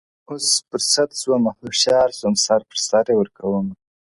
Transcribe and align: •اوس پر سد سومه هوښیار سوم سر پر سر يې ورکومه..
•اوس 0.29 0.47
پر 0.69 0.81
سد 0.93 1.09
سومه 1.21 1.51
هوښیار 1.59 2.09
سوم 2.19 2.35
سر 2.45 2.61
پر 2.69 2.79
سر 2.87 3.05
يې 3.09 3.15
ورکومه.. 3.17 3.73